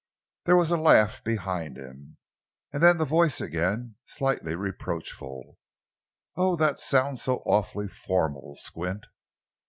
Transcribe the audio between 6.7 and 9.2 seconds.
sounds so awfully formal, Squint!"